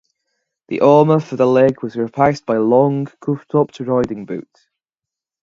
The 0.69 0.81
armour 0.81 1.19
for 1.19 1.35
the 1.35 1.45
leg 1.45 1.83
was 1.83 1.95
replaced 1.95 2.47
by 2.47 2.57
long, 2.57 3.05
cuff-topped, 3.21 3.79
riding 3.81 4.25
boots. 4.25 4.65